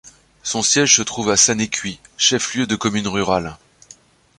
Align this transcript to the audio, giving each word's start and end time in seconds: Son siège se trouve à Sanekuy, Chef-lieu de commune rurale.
Son 0.41 0.63
siège 0.63 0.95
se 0.95 1.03
trouve 1.03 1.29
à 1.29 1.37
Sanekuy, 1.37 1.99
Chef-lieu 2.17 2.65
de 2.65 2.75
commune 2.75 3.07
rurale. 3.07 3.55